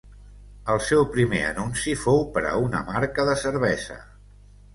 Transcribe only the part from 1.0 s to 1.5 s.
primer